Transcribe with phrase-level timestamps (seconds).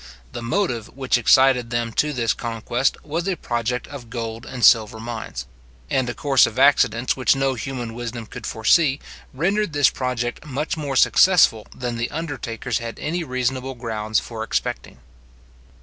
[0.31, 4.99] The motive which excited them to this conquest was a project of gold and silver
[4.99, 5.45] mines;
[5.91, 8.99] and a course of accidents which no human wisdom could foresee,
[9.31, 14.97] rendered this project much more successful than the undertakers had any reasonable grounds for expecting.